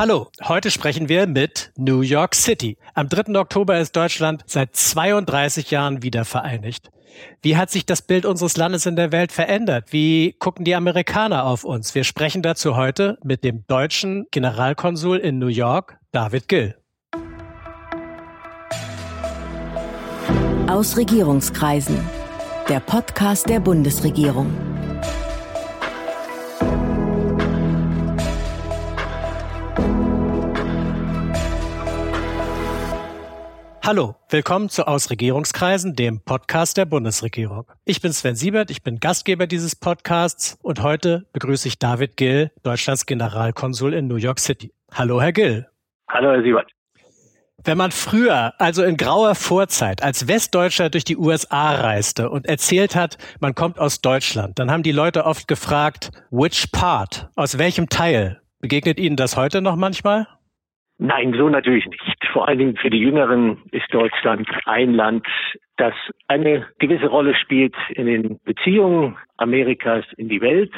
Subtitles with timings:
[0.00, 2.78] Hallo, heute sprechen wir mit New York City.
[2.94, 3.38] Am 3.
[3.38, 6.90] Oktober ist Deutschland seit 32 Jahren wieder vereinigt.
[7.42, 9.88] Wie hat sich das Bild unseres Landes in der Welt verändert?
[9.92, 11.94] Wie gucken die Amerikaner auf uns?
[11.94, 16.76] Wir sprechen dazu heute mit dem deutschen Generalkonsul in New York, David Gill.
[20.66, 22.00] Aus Regierungskreisen.
[22.70, 24.50] Der Podcast der Bundesregierung.
[33.92, 37.64] Hallo, willkommen zu Aus Regierungskreisen, dem Podcast der Bundesregierung.
[37.84, 42.52] Ich bin Sven Siebert, ich bin Gastgeber dieses Podcasts und heute begrüße ich David Gill,
[42.62, 44.72] Deutschlands Generalkonsul in New York City.
[44.92, 45.66] Hallo, Herr Gill.
[46.08, 46.70] Hallo, Herr Siebert.
[47.64, 52.94] Wenn man früher, also in grauer Vorzeit, als Westdeutscher durch die USA reiste und erzählt
[52.94, 57.28] hat, man kommt aus Deutschland, dann haben die Leute oft gefragt, which part?
[57.34, 58.40] Aus welchem Teil?
[58.60, 60.28] Begegnet Ihnen das heute noch manchmal?
[61.02, 62.26] Nein, so natürlich nicht.
[62.30, 65.26] Vor allen Dingen für die Jüngeren ist Deutschland ein Land,
[65.78, 65.94] das
[66.28, 70.70] eine gewisse Rolle spielt in den Beziehungen Amerikas in die Welt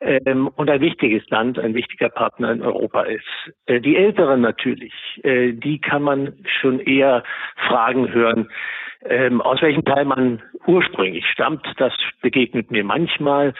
[0.00, 3.26] ähm, und ein wichtiges Land, ein wichtiger Partner in Europa ist.
[3.66, 7.22] Äh, die Älteren natürlich, äh, die kann man schon eher
[7.68, 8.48] Fragen hören,
[9.04, 11.66] ähm, aus welchem Teil man ursprünglich stammt.
[11.76, 13.52] Das begegnet mir manchmal.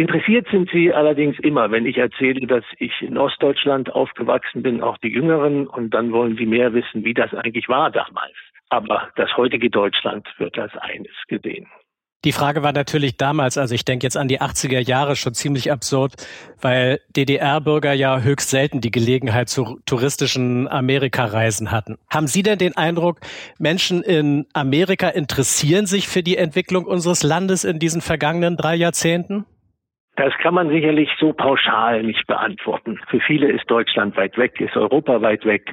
[0.00, 4.96] Interessiert sind sie allerdings immer, wenn ich erzähle, dass ich in Ostdeutschland aufgewachsen bin, auch
[4.96, 8.32] die Jüngeren, und dann wollen sie mehr wissen, wie das eigentlich war damals.
[8.70, 11.66] Aber das heutige Deutschland wird als eines gesehen.
[12.24, 15.70] Die Frage war natürlich damals, also ich denke jetzt an die 80er Jahre schon ziemlich
[15.70, 16.14] absurd,
[16.62, 21.98] weil DDR-Bürger ja höchst selten die Gelegenheit zu touristischen Amerikareisen hatten.
[22.08, 23.20] Haben Sie denn den Eindruck,
[23.58, 29.44] Menschen in Amerika interessieren sich für die Entwicklung unseres Landes in diesen vergangenen drei Jahrzehnten?
[30.16, 32.98] Das kann man sicherlich so pauschal nicht beantworten.
[33.08, 35.70] Für viele ist Deutschland weit weg, ist Europa weit weg.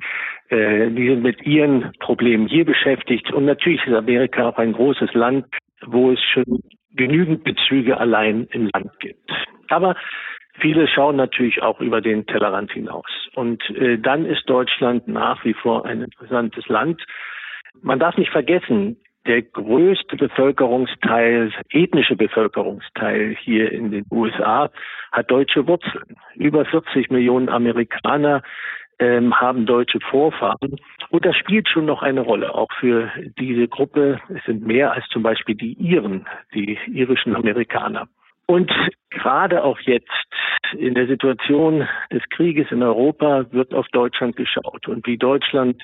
[0.49, 3.31] Äh, die sind mit ihren Problemen hier beschäftigt.
[3.33, 5.45] Und natürlich ist Amerika auch ein großes Land,
[5.85, 6.61] wo es schon
[6.95, 9.31] genügend Bezüge allein im Land gibt.
[9.69, 9.95] Aber
[10.59, 13.27] viele schauen natürlich auch über den Tellerrand hinaus.
[13.35, 17.01] Und äh, dann ist Deutschland nach wie vor ein interessantes Land.
[17.81, 24.71] Man darf nicht vergessen, der größte Bevölkerungsteil, ethnische Bevölkerungsteil hier in den USA
[25.11, 26.15] hat deutsche Wurzeln.
[26.35, 28.41] Über 40 Millionen Amerikaner
[28.99, 30.77] ähm, haben deutsche Vorfahren.
[31.09, 34.19] Und das spielt schon noch eine Rolle, auch für diese Gruppe.
[34.29, 38.07] Es sind mehr als zum Beispiel die Iren, die irischen Amerikaner.
[38.47, 38.71] Und
[39.09, 40.09] gerade auch jetzt
[40.77, 45.83] in der Situation des Krieges in Europa wird auf Deutschland geschaut und wie Deutschland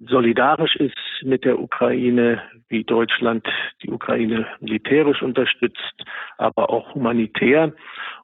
[0.00, 3.46] solidarisch ist mit der Ukraine, wie Deutschland
[3.82, 6.04] die Ukraine militärisch unterstützt,
[6.38, 7.72] aber auch humanitär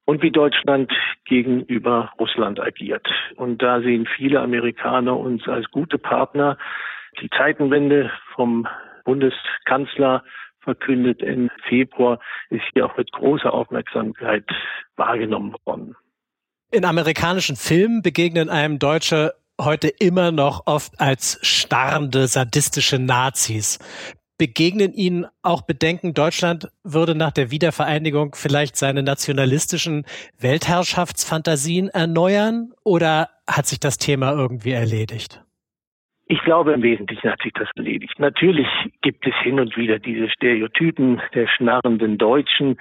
[0.05, 0.93] und wie Deutschland
[1.25, 3.07] gegenüber Russland agiert.
[3.37, 6.59] Und da sehen viele Amerikaner uns als gute Partner.
[7.21, 8.67] Die Zeitenwende vom
[9.05, 10.23] Bundeskanzler
[10.61, 14.45] verkündet im Februar ist hier auch mit großer Aufmerksamkeit
[14.97, 15.97] wahrgenommen worden.
[16.71, 23.79] In amerikanischen Filmen begegnen einem Deutsche heute immer noch oft als starrende, sadistische Nazis.
[24.39, 30.05] Begegnen Ihnen auch Bedenken, Deutschland würde nach der Wiedervereinigung vielleicht seine nationalistischen
[30.41, 35.45] Weltherrschaftsfantasien erneuern oder hat sich das Thema irgendwie erledigt?
[36.27, 38.19] Ich glaube, im Wesentlichen hat sich das erledigt.
[38.19, 38.67] Natürlich
[39.03, 42.81] gibt es hin und wieder diese Stereotypen der schnarrenden Deutschen,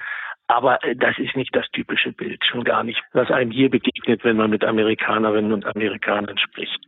[0.52, 4.24] aber äh, das ist nicht das typische Bild, schon gar nicht, was einem hier begegnet,
[4.24, 6.78] wenn man mit Amerikanerinnen und Amerikanern spricht.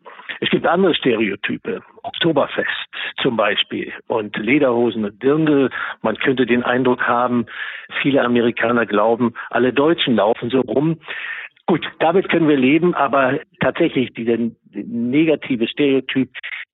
[0.41, 1.83] Es gibt andere Stereotype.
[2.03, 2.69] Oktoberfest
[3.23, 5.71] zum Beispiel und Lederhosen und Dirndl.
[6.03, 7.47] Man könnte den Eindruck haben,
[8.03, 11.01] viele Amerikaner glauben, alle Deutschen laufen so rum.
[11.67, 14.37] Gut, damit können wir leben, aber tatsächlich dieser
[14.73, 16.29] negative Stereotyp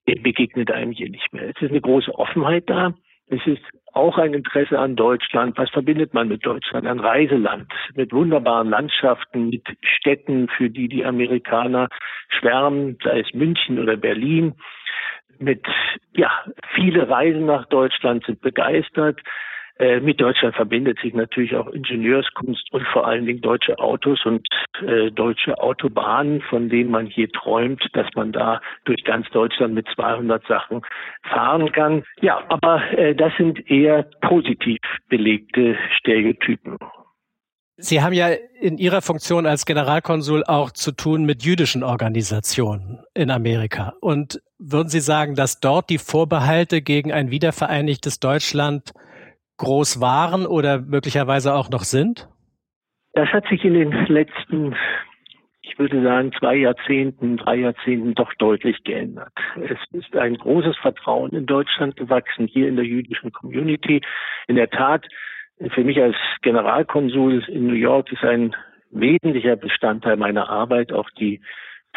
[0.05, 1.43] begegnet einem hier nicht mehr.
[1.43, 2.93] Es ist eine große Offenheit da.
[3.31, 5.57] Es ist auch ein Interesse an Deutschland.
[5.57, 6.85] Was verbindet man mit Deutschland?
[6.85, 11.87] Ein Reiseland mit wunderbaren Landschaften, mit Städten, für die die Amerikaner
[12.27, 14.55] schwärmen, sei es München oder Berlin.
[15.39, 15.65] Mit,
[16.13, 16.29] ja,
[16.75, 19.21] viele Reisen nach Deutschland sind begeistert.
[19.81, 24.47] Äh, mit Deutschland verbindet sich natürlich auch Ingenieurskunst und vor allen Dingen deutsche Autos und
[24.85, 29.87] äh, deutsche Autobahnen, von denen man hier träumt, dass man da durch ganz Deutschland mit
[29.95, 30.83] 200 Sachen
[31.23, 32.03] fahren kann.
[32.21, 34.77] Ja, aber äh, das sind eher positiv
[35.09, 36.77] belegte Stereotypen.
[37.77, 38.27] Sie haben ja
[38.59, 43.95] in Ihrer Funktion als Generalkonsul auch zu tun mit jüdischen Organisationen in Amerika.
[43.99, 48.91] Und würden Sie sagen, dass dort die Vorbehalte gegen ein wiedervereinigtes Deutschland
[49.61, 52.27] groß waren oder möglicherweise auch noch sind?
[53.13, 54.75] Das hat sich in den letzten
[55.63, 59.31] ich würde sagen, zwei Jahrzehnten, drei Jahrzehnten doch deutlich geändert.
[59.55, 64.01] Es ist ein großes Vertrauen in Deutschland gewachsen, hier in der jüdischen Community.
[64.47, 65.05] In der Tat,
[65.69, 68.53] für mich als Generalkonsul in New York ist ein
[68.89, 71.41] wesentlicher Bestandteil meiner Arbeit auch die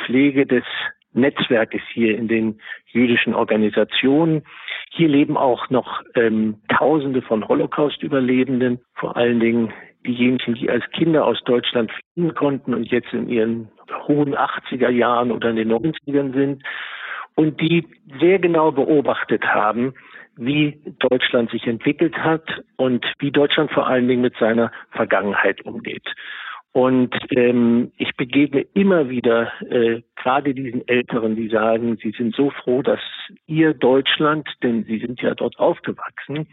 [0.05, 0.65] Pflege des
[1.15, 4.43] Netzwerkes hier in den jüdischen Organisationen.
[4.91, 9.73] Hier leben auch noch ähm, Tausende von Holocaust-Überlebenden, vor allen Dingen
[10.07, 13.69] diejenigen, die als Kinder aus Deutschland fliehen konnten und jetzt in ihren
[14.07, 16.63] hohen 80er Jahren oder in den 90ern sind
[17.35, 17.87] und die
[18.21, 19.95] sehr genau beobachtet haben,
[20.37, 26.07] wie Deutschland sich entwickelt hat und wie Deutschland vor allen Dingen mit seiner Vergangenheit umgeht.
[26.75, 32.51] Und ähm, ich begegne immer wieder äh, gerade diesen Älteren, die sagen, sie sind so
[32.51, 32.99] froh, dass
[33.47, 36.49] ihr Deutschland, denn sie sind ja dort aufgewachsen,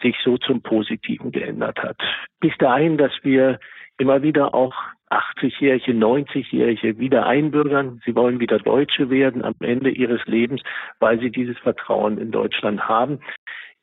[0.00, 1.98] sich so zum Positiven geändert hat.
[2.40, 3.58] Bis dahin, dass wir
[3.98, 4.74] immer wieder auch
[5.10, 8.00] 80-Jährige, 90-Jährige wieder einbürgern.
[8.06, 10.62] Sie wollen wieder Deutsche werden am Ende ihres Lebens,
[10.98, 13.20] weil sie dieses Vertrauen in Deutschland haben,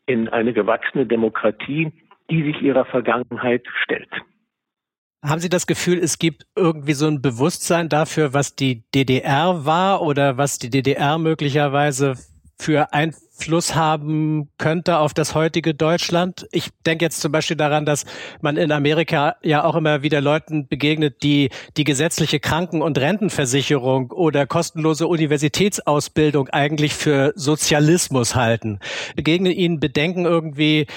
[0.07, 1.91] in eine gewachsene Demokratie,
[2.31, 4.09] die sich ihrer Vergangenheit stellt.
[5.21, 10.01] Haben Sie das Gefühl, es gibt irgendwie so ein Bewusstsein dafür, was die DDR war
[10.01, 12.13] oder was die DDR möglicherweise
[12.57, 16.47] für Einfluss haben könnte auf das heutige Deutschland?
[16.53, 18.05] Ich denke jetzt zum Beispiel daran, dass
[18.39, 24.11] man in Amerika ja auch immer wieder Leuten begegnet, die die gesetzliche Kranken- und Rentenversicherung
[24.11, 28.79] oder kostenlose Universitätsausbildung eigentlich für Sozialismus halten.
[29.17, 30.87] Begegnen Ihnen Bedenken irgendwie,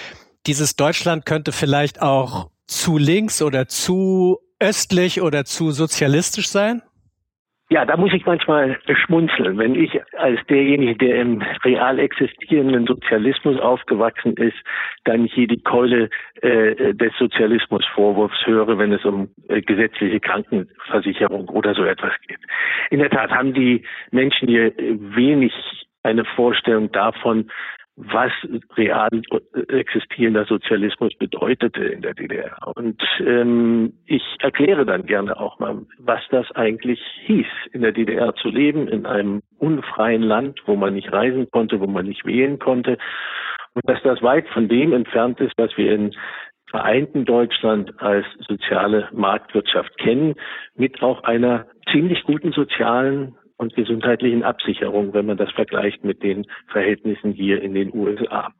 [0.47, 6.83] dieses Deutschland könnte vielleicht auch zu links oder zu östlich oder zu sozialistisch sein?
[7.73, 13.59] Ja, da muss ich manchmal schmunzeln, wenn ich als derjenige, der im real existierenden Sozialismus
[13.59, 14.59] aufgewachsen ist,
[15.05, 16.11] dann hier die Keule
[16.43, 22.41] äh, des Sozialismusvorwurfs höre, wenn es um äh, gesetzliche Krankenversicherung oder so etwas geht.
[22.91, 25.55] In der Tat haben die Menschen hier wenig
[26.03, 27.51] eine Vorstellung davon,
[27.97, 28.33] was
[28.77, 29.11] real
[29.69, 32.57] existierender Sozialismus bedeutete in der DDR.
[32.75, 38.35] Und ähm, ich erkläre dann gerne auch mal, was das eigentlich hieß, in der DDR
[38.35, 42.59] zu leben, in einem unfreien Land, wo man nicht reisen konnte, wo man nicht wählen
[42.59, 42.97] konnte.
[43.75, 46.15] Und dass das weit von dem entfernt ist, was wir in
[46.71, 50.35] vereinten Deutschland als soziale Marktwirtschaft kennen,
[50.75, 56.47] mit auch einer ziemlich guten sozialen und gesundheitlichen Absicherung, wenn man das vergleicht mit den
[56.69, 58.53] Verhältnissen hier in den USA.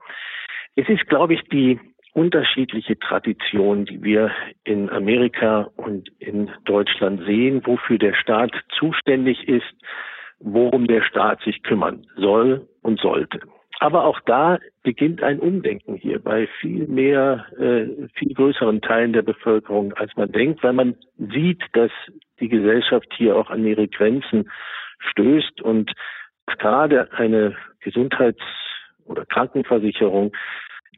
[0.77, 1.79] Es ist, glaube ich, die
[2.15, 4.31] unterschiedliche Tradition, die wir
[4.65, 9.73] in Amerika und in Deutschland sehen, wofür der Staat zuständig ist,
[10.39, 13.41] worum der Staat sich kümmern soll und sollte.
[13.81, 19.23] Aber auch da beginnt ein Umdenken hier bei viel mehr, äh, viel größeren Teilen der
[19.23, 21.91] Bevölkerung, als man denkt, weil man sieht, dass
[22.43, 24.51] die Gesellschaft hier auch an ihre Grenzen
[24.99, 25.93] stößt und
[26.47, 28.43] gerade eine Gesundheits-
[29.05, 30.33] oder Krankenversicherung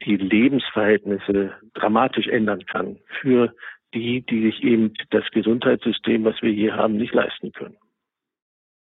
[0.05, 3.55] die Lebensverhältnisse dramatisch ändern kann für
[3.95, 7.77] die, die sich eben das Gesundheitssystem, was wir hier haben, nicht leisten können.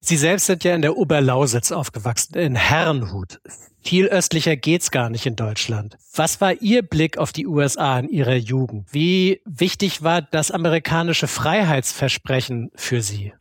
[0.00, 3.40] Sie selbst sind ja in der Oberlausitz aufgewachsen, in Herrenhut.
[3.82, 5.96] Viel östlicher geht's gar nicht in Deutschland.
[6.14, 8.86] Was war Ihr Blick auf die USA in Ihrer Jugend?
[8.92, 13.32] Wie wichtig war das amerikanische Freiheitsversprechen für Sie?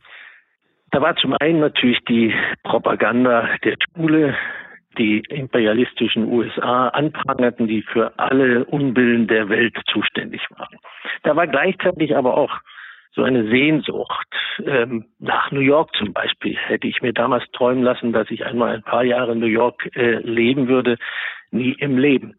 [0.90, 2.34] Da war zum einen natürlich die
[2.64, 4.34] Propaganda der Schule,
[4.96, 10.76] die imperialistischen USA anprangerten, die für alle Unbillen der Welt zuständig waren.
[11.22, 12.50] Da war gleichzeitig aber auch
[13.18, 14.28] so eine Sehnsucht
[14.64, 16.56] ähm, nach New York zum Beispiel.
[16.56, 19.90] Hätte ich mir damals träumen lassen, dass ich einmal ein paar Jahre in New York
[19.96, 20.98] äh, leben würde,
[21.50, 22.36] nie im Leben.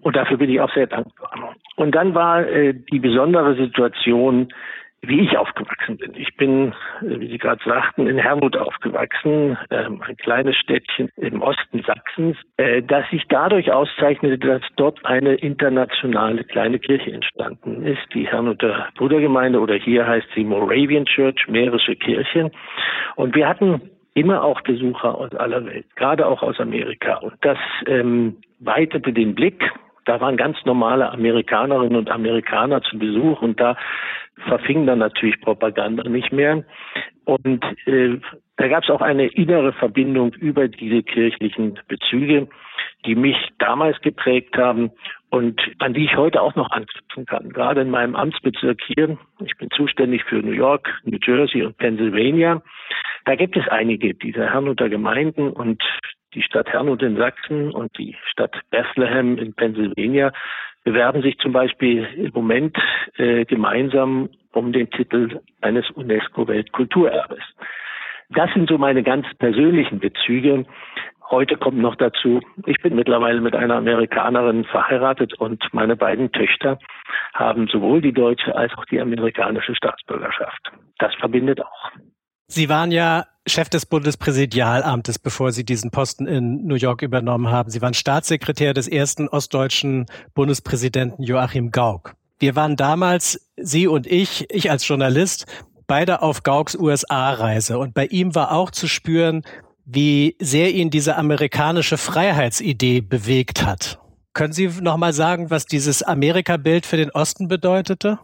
[0.00, 1.54] Und dafür bin ich auch sehr dankbar.
[1.76, 4.48] Und dann war äh, die besondere Situation,
[5.08, 6.12] wie ich aufgewachsen bin.
[6.16, 11.42] Ich bin, äh, wie Sie gerade sagten, in Hermut aufgewachsen, ähm, ein kleines Städtchen im
[11.42, 18.02] Osten Sachsens, äh, das sich dadurch auszeichnete, dass dort eine internationale kleine Kirche entstanden ist,
[18.14, 22.50] die Hermuter Brudergemeinde oder hier heißt sie Moravian Church, Mährische Kirche.
[23.16, 27.16] Und wir hatten immer auch Besucher aus aller Welt, gerade auch aus Amerika.
[27.16, 29.70] Und das ähm, weitete den Blick
[30.06, 33.76] da waren ganz normale Amerikanerinnen und Amerikaner zu Besuch und da
[34.48, 36.64] verfing dann natürlich Propaganda nicht mehr.
[37.24, 38.18] Und äh,
[38.56, 42.48] da gab es auch eine innere Verbindung über diese kirchlichen Bezüge,
[43.04, 44.92] die mich damals geprägt haben
[45.30, 47.50] und an die ich heute auch noch anknüpfen kann.
[47.50, 52.62] Gerade in meinem Amtsbezirk hier, ich bin zuständig für New York, New Jersey und Pennsylvania,
[53.24, 55.82] da gibt es einige dieser Herrnhuter Gemeinden und
[56.34, 60.32] die Stadt Herrnhut in Sachsen und die Stadt Bethlehem in Pennsylvania
[60.84, 62.76] bewerben sich zum Beispiel im Moment
[63.16, 67.42] äh, gemeinsam um den Titel eines UNESCO-Weltkulturerbes.
[68.30, 70.64] Das sind so meine ganz persönlichen Bezüge.
[71.30, 76.78] Heute kommt noch dazu, ich bin mittlerweile mit einer Amerikanerin verheiratet und meine beiden Töchter
[77.34, 80.70] haben sowohl die deutsche als auch die amerikanische Staatsbürgerschaft.
[80.98, 81.90] Das verbindet auch.
[82.48, 87.70] Sie waren ja Chef des Bundespräsidialamtes, bevor Sie diesen Posten in New York übernommen haben.
[87.70, 92.14] Sie waren Staatssekretär des ersten ostdeutschen Bundespräsidenten Joachim Gauck.
[92.38, 95.46] Wir waren damals, Sie und ich, ich als Journalist,
[95.86, 97.78] beide auf Gaucks USA-Reise.
[97.78, 99.42] Und bei ihm war auch zu spüren,
[99.84, 103.98] wie sehr ihn diese amerikanische Freiheitsidee bewegt hat.
[104.34, 108.18] Können Sie noch mal sagen, was dieses Amerika-Bild für den Osten bedeutete?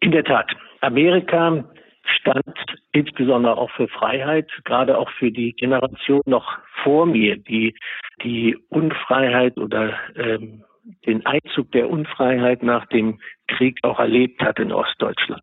[0.00, 0.46] In der Tat.
[0.82, 1.64] Amerika
[2.04, 2.56] stand
[2.92, 7.74] insbesondere auch für Freiheit, gerade auch für die Generation noch vor mir, die
[8.22, 10.64] die Unfreiheit oder ähm,
[11.06, 15.42] den Einzug der Unfreiheit nach dem Krieg auch erlebt hat in Ostdeutschland.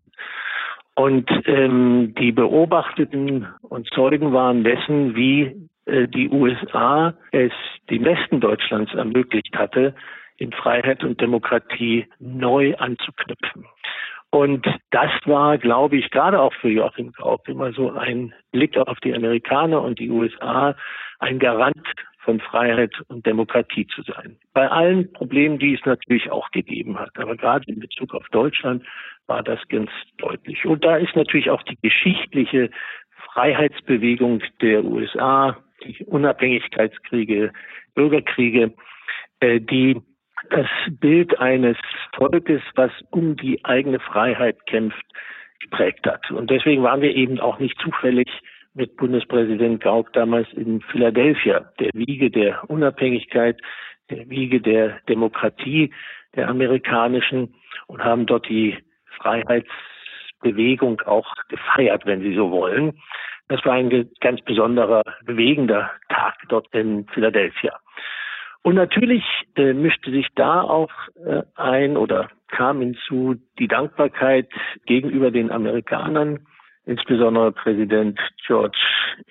[0.96, 7.54] Und ähm, die Beobachteten und Zeugen waren dessen, wie äh, die USA es
[7.90, 9.96] dem Westen Deutschlands ermöglicht hatte,
[10.38, 13.66] in Freiheit und Demokratie neu anzuknüpfen.
[14.32, 19.00] Und das war, glaube ich, gerade auch für Joachim Gauck immer so ein Blick auf
[19.00, 20.76] die Amerikaner und die USA,
[21.20, 21.88] ein Garant
[22.20, 24.38] von Freiheit und Demokratie zu sein.
[24.54, 28.86] Bei allen Problemen, die es natürlich auch gegeben hat, aber gerade in Bezug auf Deutschland
[29.26, 30.66] war das ganz deutlich.
[30.66, 32.70] Und da ist natürlich auch die geschichtliche
[33.34, 37.52] Freiheitsbewegung der USA, die Unabhängigkeitskriege,
[37.96, 38.74] Bürgerkriege,
[39.40, 40.00] äh, die
[40.50, 40.68] das
[41.00, 41.78] Bild eines
[42.16, 45.06] Volkes, was um die eigene Freiheit kämpft,
[45.62, 46.30] geprägt hat.
[46.32, 48.28] Und deswegen waren wir eben auch nicht zufällig
[48.74, 53.60] mit Bundespräsident Gauck damals in Philadelphia, der Wiege der Unabhängigkeit,
[54.10, 55.94] der Wiege der Demokratie
[56.36, 57.56] der amerikanischen
[57.88, 58.78] und haben dort die
[59.18, 63.00] Freiheitsbewegung auch gefeiert, wenn Sie so wollen.
[63.48, 67.80] Das war ein ganz besonderer, bewegender Tag dort in Philadelphia.
[68.64, 69.24] Und natürlich
[69.56, 70.92] äh, mischte sich da auch
[71.26, 74.50] äh, ein oder kam hinzu die Dankbarkeit
[74.86, 76.46] gegenüber den Amerikanern,
[76.86, 78.78] insbesondere Präsident George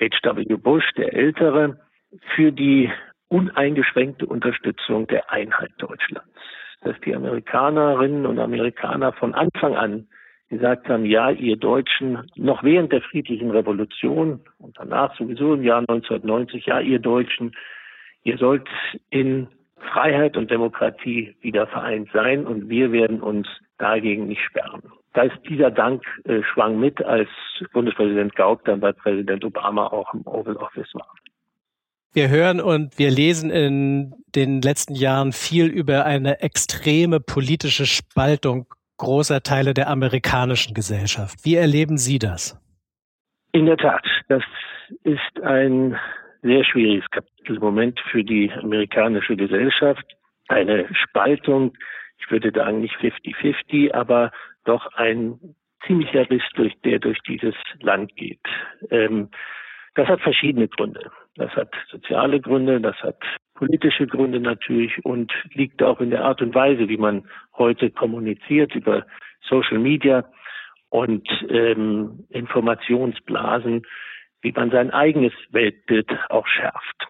[0.01, 0.57] H.W.
[0.57, 1.79] Bush, der Ältere,
[2.35, 2.91] für die
[3.29, 6.29] uneingeschränkte Unterstützung der Einheit Deutschlands
[6.83, 10.07] dass die Amerikanerinnen und Amerikaner von Anfang an
[10.49, 15.81] gesagt haben, ja, ihr Deutschen, noch während der friedlichen Revolution und danach sowieso im Jahr
[15.81, 17.53] 1990, ja, ihr Deutschen,
[18.23, 18.69] ihr sollt
[19.11, 19.49] in
[19.93, 23.47] Freiheit und Demokratie wieder vereint sein und wir werden uns
[23.79, 24.83] dagegen nicht sperren.
[25.15, 27.29] Da ist dieser Dank äh, schwang mit, als
[27.73, 31.13] Bundespräsident Gauck dann bei Präsident Obama auch im Oval Office war.
[32.13, 38.67] Wir hören und wir lesen in den letzten Jahren viel über eine extreme politische Spaltung
[38.97, 41.45] großer Teile der amerikanischen Gesellschaft.
[41.45, 42.61] Wie erleben Sie das?
[43.53, 44.43] In der Tat, das
[45.05, 45.97] ist ein
[46.43, 50.05] sehr schwieriges Kapitel im Moment für die amerikanische Gesellschaft.
[50.49, 51.77] Eine Spaltung,
[52.19, 54.33] ich würde sagen nicht 50-50, aber
[54.65, 55.39] doch ein
[55.87, 58.41] ziemlicher Riss, durch der durch dieses Land geht.
[58.91, 59.29] Ähm,
[59.95, 61.11] das hat verschiedene Gründe.
[61.37, 63.23] Das hat soziale Gründe, das hat
[63.55, 68.75] politische Gründe natürlich und liegt auch in der Art und Weise, wie man heute kommuniziert
[68.75, 69.05] über
[69.49, 70.25] Social Media
[70.91, 73.83] und ähm, Informationsblasen,
[74.43, 77.09] wie man sein eigenes Weltbild auch schärft.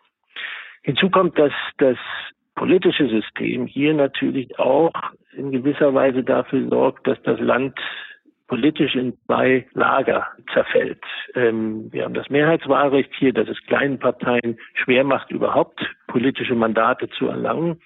[0.82, 1.98] Hinzu kommt, dass das
[2.54, 4.92] politische System hier natürlich auch
[5.32, 7.78] in gewisser Weise dafür sorgt, dass das Land
[8.48, 11.04] politisch in zwei Lager zerfällt.
[11.34, 17.08] Ähm, wir haben das Mehrheitswahlrecht hier, das es kleinen Parteien schwer macht, überhaupt politische Mandate
[17.10, 17.80] zu erlangen.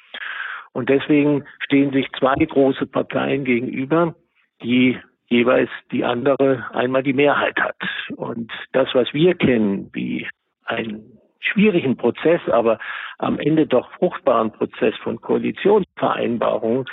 [0.72, 4.14] Und deswegen stehen sich zwei große Parteien gegenüber,
[4.62, 4.99] die
[5.32, 7.76] jeweils die andere einmal die Mehrheit hat.
[8.16, 10.28] Und das, was wir kennen, wie
[10.64, 12.78] einen schwierigen Prozess, aber
[13.18, 16.84] am Ende doch fruchtbaren Prozess von Koalitionsvereinbarungen,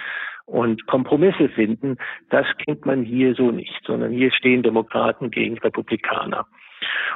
[0.50, 1.98] und Kompromisse finden,
[2.30, 6.48] das kennt man hier so nicht, sondern hier stehen Demokraten gegen Republikaner.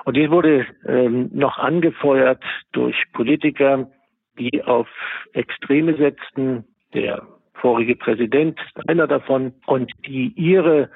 [0.05, 3.89] Und dies wurde ähm, noch angefeuert durch Politiker,
[4.37, 4.87] die auf
[5.33, 6.65] Extreme setzten.
[6.93, 7.23] Der
[7.63, 10.89] vorige Präsident einer davon und die ihre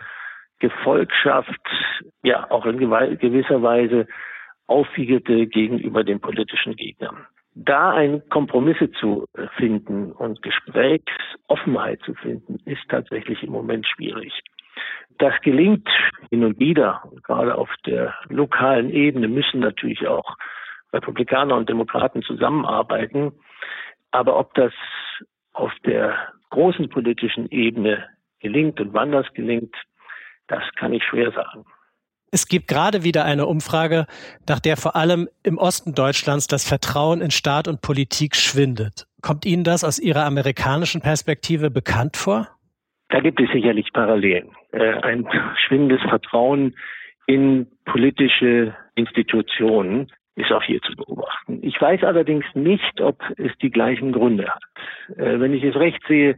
[0.60, 1.62] Gefolgschaft
[2.24, 4.06] ja auch in gewisser Weise
[4.68, 7.26] aufwiegelte gegenüber den politischen Gegnern
[7.58, 14.32] da ein Kompromisse zu finden und Gesprächsoffenheit zu finden, ist tatsächlich im Moment schwierig.
[15.18, 15.90] Das gelingt
[16.30, 17.02] hin und wieder.
[17.10, 20.38] Und gerade auf der lokalen Ebene müssen natürlich auch
[20.94, 23.32] Republikaner und Demokraten zusammenarbeiten.
[24.12, 24.74] Aber ob das
[25.54, 28.06] auf der großen politischen Ebene
[28.40, 29.76] gelingt und wann das gelingt,
[30.48, 31.66] Das kann ich schwer sagen.
[32.32, 34.06] Es gibt gerade wieder eine Umfrage,
[34.48, 39.08] nach der vor allem im Osten Deutschlands das Vertrauen in Staat und Politik schwindet.
[39.22, 42.48] Kommt Ihnen das aus Ihrer amerikanischen Perspektive bekannt vor?
[43.10, 44.52] Da gibt es sicherlich Parallelen.
[44.72, 45.28] Äh, ein
[45.66, 46.76] schwindendes Vertrauen
[47.26, 51.60] in politische Institutionen ist auch hier zu beobachten.
[51.64, 54.64] Ich weiß allerdings nicht, ob es die gleichen Gründe hat.
[55.18, 56.38] Äh, wenn ich es recht sehe,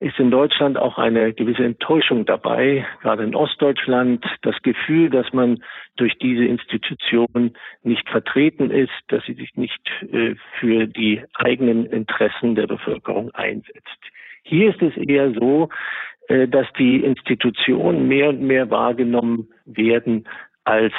[0.00, 5.62] ist in Deutschland auch eine gewisse Enttäuschung dabei, gerade in Ostdeutschland, das Gefühl, dass man
[5.96, 9.80] durch diese Institution nicht vertreten ist, dass sie sich nicht
[10.12, 13.98] äh, für die eigenen Interessen der Bevölkerung einsetzt.
[14.42, 15.70] Hier ist es eher so,
[16.28, 20.28] äh, dass die Institutionen mehr und mehr wahrgenommen werden
[20.64, 20.92] als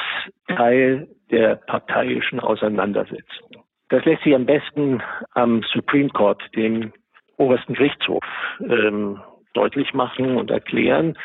[0.48, 3.64] Teil der parteiischen Auseinandersetzung.
[3.90, 6.94] Das lässt sich am besten am Supreme Court, dem
[7.38, 8.24] obersten Gerichtshof
[8.62, 9.22] ähm,
[9.54, 11.18] deutlich machen und erklären.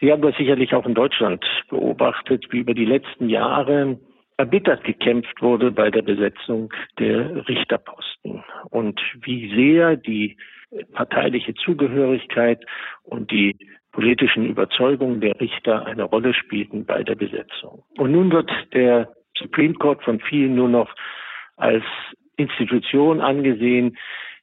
[0.00, 3.98] Sie haben das sicherlich auch in Deutschland beobachtet, wie über die letzten Jahre
[4.36, 10.36] erbittert gekämpft wurde bei der Besetzung der Richterposten und wie sehr die
[10.92, 12.62] parteiliche Zugehörigkeit
[13.04, 13.56] und die
[13.96, 17.82] politischen Überzeugungen der Richter eine Rolle spielten bei der Besetzung.
[17.96, 20.94] Und nun wird der Supreme Court von vielen nur noch
[21.56, 21.82] als
[22.36, 23.96] Institution angesehen,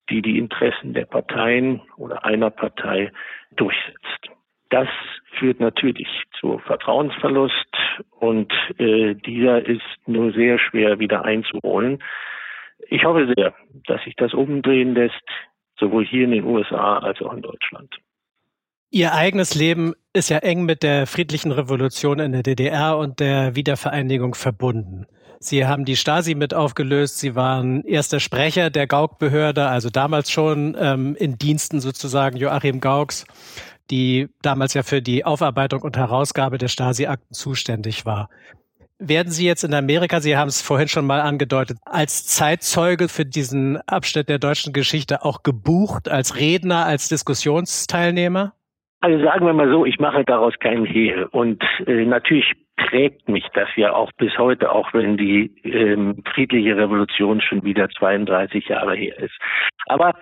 [0.09, 3.11] die die Interessen der Parteien oder einer Partei
[3.55, 4.31] durchsetzt.
[4.69, 4.87] Das
[5.37, 7.77] führt natürlich zu Vertrauensverlust
[8.19, 12.01] und äh, dieser ist nur sehr schwer wieder einzuholen.
[12.87, 13.53] Ich hoffe sehr,
[13.85, 15.29] dass sich das umdrehen lässt,
[15.77, 17.95] sowohl hier in den USA als auch in Deutschland.
[18.95, 23.55] Ihr eigenes Leben ist ja eng mit der friedlichen Revolution in der DDR und der
[23.55, 25.07] Wiedervereinigung verbunden.
[25.39, 27.17] Sie haben die Stasi mit aufgelöst.
[27.17, 33.25] Sie waren erster Sprecher der Gauk-Behörde, also damals schon ähm, in Diensten sozusagen Joachim Gauks,
[33.89, 38.29] die damals ja für die Aufarbeitung und Herausgabe der Stasi-Akten zuständig war.
[38.99, 43.25] Werden Sie jetzt in Amerika, Sie haben es vorhin schon mal angedeutet, als Zeitzeuge für
[43.25, 48.53] diesen Abschnitt der deutschen Geschichte auch gebucht, als Redner, als Diskussionsteilnehmer?
[49.03, 51.25] Also sagen wir mal so, ich mache daraus keinen Hehl.
[51.25, 56.77] Und äh, natürlich prägt mich das ja auch bis heute, auch wenn die ähm, friedliche
[56.77, 59.33] Revolution schon wieder 32 Jahre her ist.
[59.87, 60.13] Aber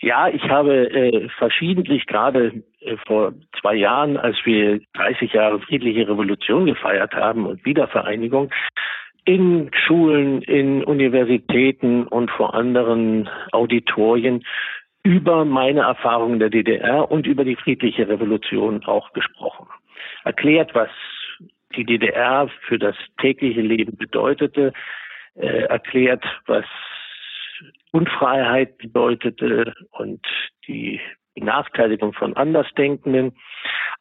[0.00, 6.08] ja, ich habe äh, verschiedentlich gerade äh, vor zwei Jahren, als wir 30 Jahre friedliche
[6.08, 8.50] Revolution gefeiert haben und Wiedervereinigung,
[9.26, 14.42] in Schulen, in Universitäten und vor anderen Auditorien
[15.02, 19.66] über meine Erfahrungen der DDR und über die friedliche Revolution auch gesprochen.
[20.24, 20.90] Erklärt, was
[21.76, 24.72] die DDR für das tägliche Leben bedeutete,
[25.34, 26.64] äh, erklärt, was
[27.90, 30.24] Unfreiheit bedeutete und
[30.66, 31.00] die
[31.34, 33.36] Benachteiligung von Andersdenkenden,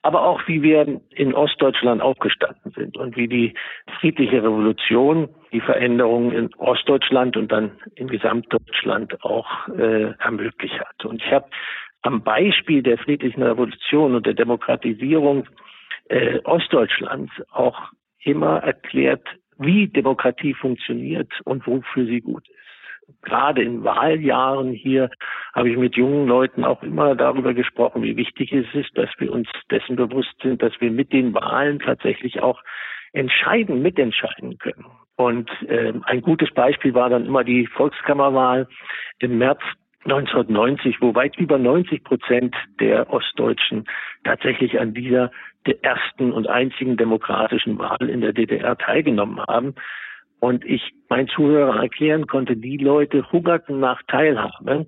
[0.04, 3.54] aber auch wie wir in Ostdeutschland aufgestanden sind und wie die
[4.00, 11.06] friedliche Revolution die Veränderungen in Ostdeutschland und dann in Gesamtdeutschland auch äh, ermöglicht hat.
[11.06, 11.48] Und ich habe
[12.02, 15.48] am Beispiel der friedlichen Revolution und der Demokratisierung
[16.10, 17.80] äh, Ostdeutschlands auch
[18.24, 19.28] immer erklärt,
[19.60, 22.61] wie Demokratie funktioniert und wofür sie gut ist
[23.22, 25.10] gerade in Wahljahren hier
[25.54, 29.32] habe ich mit jungen Leuten auch immer darüber gesprochen, wie wichtig es ist, dass wir
[29.32, 32.62] uns dessen bewusst sind, dass wir mit den Wahlen tatsächlich auch
[33.14, 34.86] entscheiden, mitentscheiden können.
[35.16, 38.68] Und äh, ein gutes Beispiel war dann immer die Volkskammerwahl
[39.20, 39.62] im März
[40.06, 43.86] 1990, wo weit über 90 Prozent der Ostdeutschen
[44.24, 45.32] tatsächlich an dieser
[45.68, 49.76] der ersten und einzigen demokratischen Wahl in der DDR teilgenommen haben
[50.42, 54.88] und ich meinen Zuhörern erklären konnte, die Leute hungerten nach Teilhabe.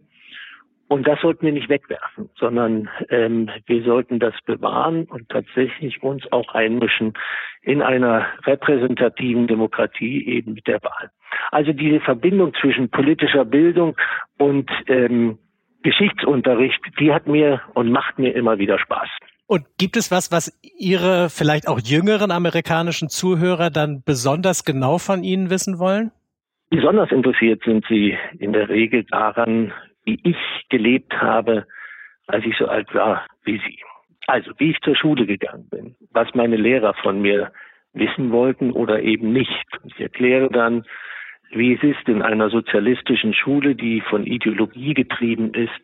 [0.88, 6.30] Und das sollten wir nicht wegwerfen, sondern ähm, wir sollten das bewahren und tatsächlich uns
[6.32, 7.14] auch einmischen
[7.62, 11.12] in einer repräsentativen Demokratie eben mit der Wahl.
[11.52, 13.96] Also diese Verbindung zwischen politischer Bildung
[14.38, 15.38] und ähm,
[15.84, 19.10] Geschichtsunterricht, die hat mir und macht mir immer wieder Spaß.
[19.54, 25.24] Und gibt es was, was Ihre vielleicht auch jüngeren amerikanischen Zuhörer dann besonders genau von
[25.24, 26.12] Ihnen wissen wollen?
[26.72, 29.72] Besonders interessiert sind sie in der Regel daran,
[30.06, 30.38] wie ich
[30.70, 31.68] gelebt habe,
[32.26, 33.78] als ich so alt war wie Sie.
[34.26, 37.52] Also wie ich zur Schule gegangen bin, was meine Lehrer von mir
[37.94, 39.68] wissen wollten oder eben nicht.
[39.84, 40.84] Ich erkläre dann,
[41.52, 45.80] wie es ist in einer sozialistischen Schule, die von Ideologie getrieben ist,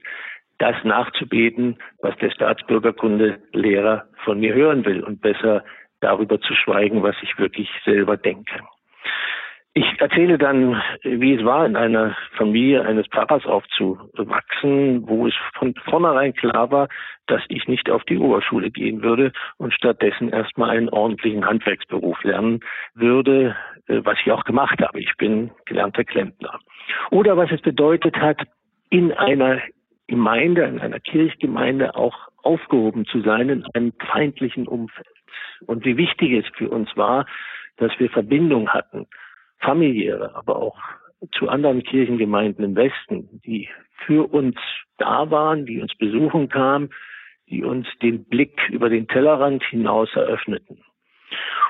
[0.59, 5.63] das nachzubeten, was der Staatsbürgerkundelehrer von mir hören will und besser
[6.01, 8.59] darüber zu schweigen, was ich wirklich selber denke.
[9.73, 15.75] Ich erzähle dann, wie es war, in einer Familie eines Pfarrers aufzuwachsen, wo es von
[15.85, 16.89] vornherein klar war,
[17.27, 22.61] dass ich nicht auf die Oberschule gehen würde und stattdessen erstmal einen ordentlichen Handwerksberuf lernen
[22.95, 23.55] würde,
[23.87, 24.99] äh, was ich auch gemacht habe.
[24.99, 26.59] Ich bin gelernter Klempner.
[27.11, 28.41] Oder was es bedeutet hat,
[28.89, 29.61] in einer
[30.09, 35.07] Gemeinde, in einer Kirchgemeinde auch aufgehoben zu sein in einem feindlichen Umfeld.
[35.65, 37.25] Und wie wichtig es für uns war,
[37.77, 39.07] dass wir Verbindung hatten,
[39.59, 40.77] familiäre, aber auch
[41.31, 43.69] zu anderen Kirchengemeinden im Westen, die
[44.05, 44.55] für uns
[44.97, 46.89] da waren, die uns besuchen kamen,
[47.49, 50.83] die uns den Blick über den Tellerrand hinaus eröffneten.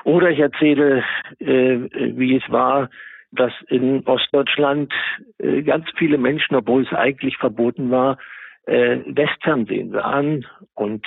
[0.04, 1.04] Oder ich erzähle,
[1.40, 1.78] äh,
[2.16, 2.88] wie es war,
[3.32, 4.92] dass in Ostdeutschland
[5.38, 8.18] äh, ganz viele Menschen, obwohl es eigentlich verboten war,
[8.66, 11.06] äh, Westfernsehen sahen und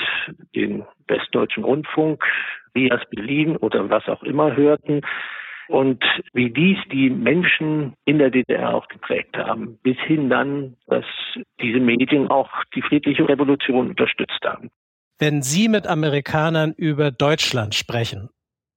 [0.56, 2.24] den Westdeutschen Rundfunk,
[2.76, 5.02] Rias Berlin oder was auch immer hörten
[5.68, 11.06] und wie dies die Menschen in der DDR auch geprägt haben, bis hin dann, dass
[11.62, 14.70] diese Medien auch die friedliche Revolution unterstützt haben.
[15.20, 18.30] Wenn Sie mit Amerikanern über Deutschland sprechen,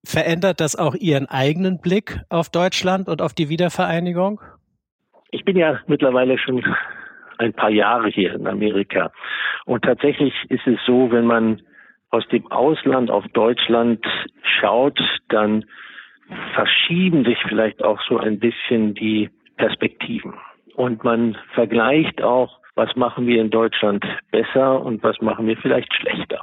[0.06, 4.40] verändert das auch Ihren eigenen Blick auf Deutschland und auf die Wiedervereinigung?
[5.30, 6.64] Ich bin ja mittlerweile schon
[7.38, 9.12] ein paar Jahre hier in Amerika.
[9.66, 11.60] Und tatsächlich ist es so, wenn man
[12.10, 14.04] aus dem Ausland auf Deutschland
[14.60, 15.64] schaut, dann
[16.54, 20.34] verschieben sich vielleicht auch so ein bisschen die Perspektiven.
[20.74, 25.92] Und man vergleicht auch, was machen wir in Deutschland besser und was machen wir vielleicht
[25.94, 26.42] schlechter.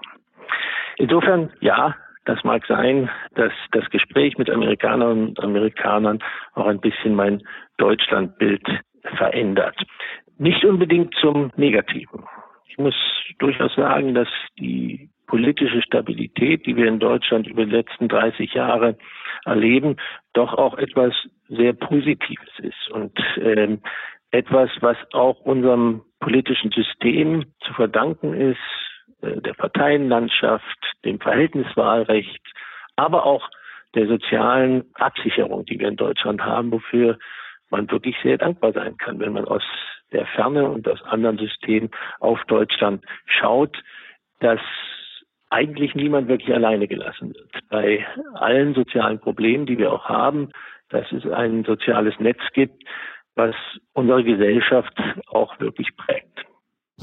[0.98, 1.96] Insofern, ja,
[2.26, 6.20] das mag sein, dass das Gespräch mit Amerikanern und Amerikanern
[6.54, 7.44] auch ein bisschen mein
[7.78, 8.66] Deutschlandbild
[9.18, 9.76] verändert.
[10.38, 12.26] Nicht unbedingt zum Negativen.
[12.68, 12.96] Ich muss
[13.40, 18.98] durchaus sagen, dass die politische Stabilität, die wir in Deutschland über die letzten 30 Jahre
[19.46, 19.98] erleben,
[20.34, 21.14] doch auch etwas
[21.50, 23.82] sehr Positives ist und ähm,
[24.32, 28.58] etwas, was auch unserem politischen System zu verdanken ist,
[29.24, 32.42] der Parteienlandschaft, dem Verhältniswahlrecht,
[32.96, 33.50] aber auch
[33.96, 37.18] der sozialen Absicherung, die wir in Deutschland haben, wofür
[37.70, 39.64] man wirklich sehr dankbar sein kann, wenn man aus
[40.12, 43.76] der Ferne und aus anderen Systemen auf Deutschland schaut,
[44.40, 44.60] dass
[45.50, 47.52] eigentlich niemand wirklich alleine gelassen wird.
[47.70, 50.50] Bei allen sozialen Problemen, die wir auch haben,
[50.90, 52.84] dass es ein soziales Netz gibt,
[53.36, 53.56] was
[53.94, 54.94] unsere Gesellschaft
[55.28, 56.46] auch wirklich prägt.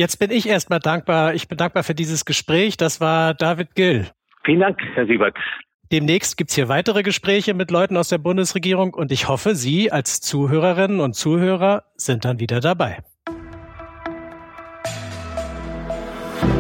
[0.01, 1.35] Jetzt bin ich erstmal dankbar.
[1.35, 2.79] Ich bin dankbar für dieses Gespräch.
[2.79, 4.07] Das war David Gill.
[4.47, 5.37] Vielen Dank, Herr Siebert.
[5.93, 10.23] Demnächst gibt's hier weitere Gespräche mit Leuten aus der Bundesregierung und ich hoffe, Sie als
[10.23, 13.01] Zuhörerinnen und Zuhörer sind dann wieder dabei.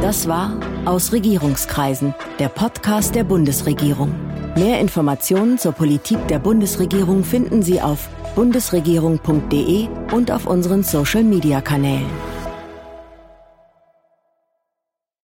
[0.03, 4.15] Das war Aus Regierungskreisen, der Podcast der Bundesregierung.
[4.55, 12.30] Mehr Informationen zur Politik der Bundesregierung finden Sie auf bundesregierung.de und auf unseren Social-Media-Kanälen.